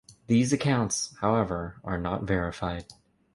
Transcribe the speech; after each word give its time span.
These 0.25 0.51
accounts, 0.51 1.15
however, 1.19 1.79
are 1.83 1.99
not 1.99 2.23
verified. 2.23 2.85